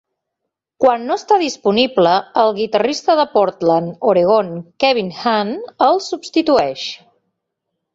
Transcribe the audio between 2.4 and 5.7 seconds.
el guitarrista de Portland (Oregon) Kevin Hahn